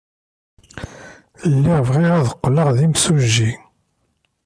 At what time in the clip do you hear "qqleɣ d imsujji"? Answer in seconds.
2.37-3.51